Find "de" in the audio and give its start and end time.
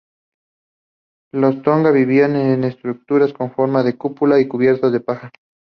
3.83-3.97, 4.91-4.99